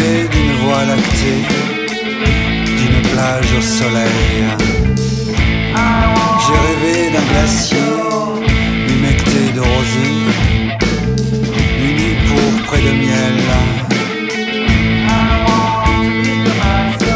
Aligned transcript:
rêver 0.00 0.28
d'une 0.28 0.52
voie 0.62 0.84
lactée, 0.84 1.42
d'une 2.78 3.02
plage 3.10 3.52
au 3.58 3.62
soleil. 3.62 4.44
J'ai 6.42 6.58
rêvé 6.66 7.10
d'un 7.12 7.26
glacier 7.32 7.78
humecté 8.88 9.52
de 9.54 9.60
rosée, 9.60 10.20
uni 11.88 12.10
pour 12.26 12.66
près 12.66 12.80
de 12.80 12.92
miel. 13.02 13.38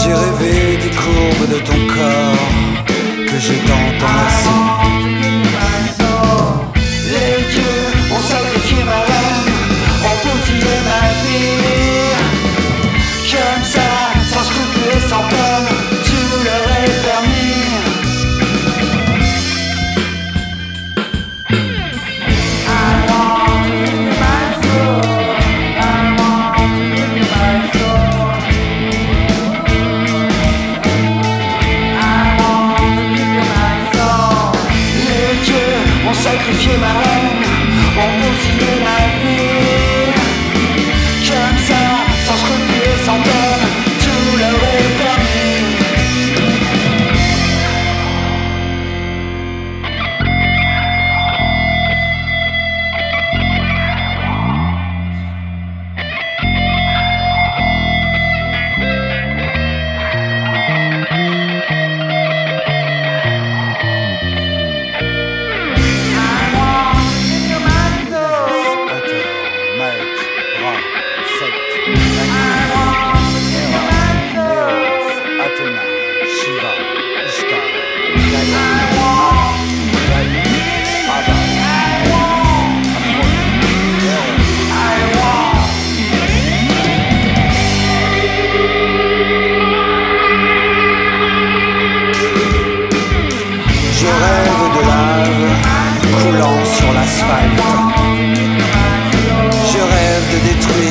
J'ai 0.00 0.14
rêvé 0.14 0.76
des 0.82 0.94
courbes 0.96 1.48
de 1.50 1.58
ton 1.68 1.80
corps 1.94 2.52
que 3.26 3.38
j'ai 3.40 3.58
tant 3.68 4.06
enlacé. 4.06 4.55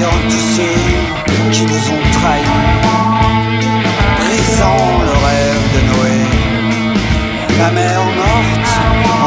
géants 0.00 0.28
du 0.28 0.40
ciel 0.52 0.80
qui 1.52 1.62
nous 1.64 1.84
ont 1.94 2.04
trahis, 2.16 2.58
brisant 4.20 4.86
le 5.08 5.14
rêve 5.26 5.64
de 5.74 5.80
Noé. 5.88 6.20
Ma 7.58 7.70
mère 7.70 8.04
morte 8.20 8.70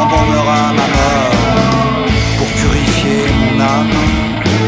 embaumera 0.00 0.62
ma 0.78 0.86
mort 0.96 1.36
pour 2.38 2.48
purifier 2.60 3.22
mon 3.40 3.60
âme 3.60 3.98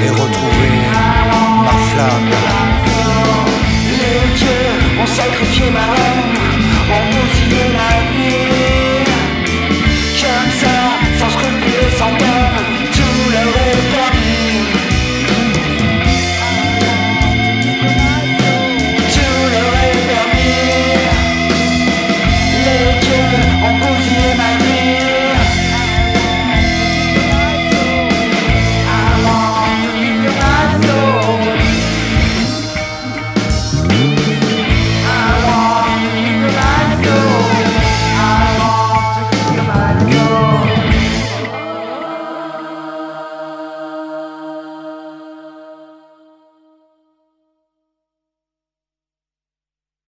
et 0.05 0.11
retrouver 0.11 0.77
ma 1.67 1.77
flamme. 1.91 2.35
Les 4.01 4.21
dieux 4.39 5.03
ont 5.03 5.07
sacrifié 5.07 5.71
ma 5.71 5.87
mort. 5.87 6.06